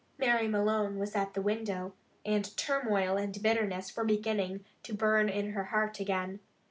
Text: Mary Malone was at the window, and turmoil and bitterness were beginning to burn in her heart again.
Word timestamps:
Mary 0.17 0.47
Malone 0.47 0.97
was 0.97 1.15
at 1.15 1.35
the 1.35 1.43
window, 1.43 1.93
and 2.25 2.57
turmoil 2.57 3.17
and 3.17 3.39
bitterness 3.43 3.95
were 3.95 4.03
beginning 4.03 4.65
to 4.81 4.95
burn 4.95 5.29
in 5.29 5.51
her 5.51 5.65
heart 5.65 5.99
again. 5.99 6.39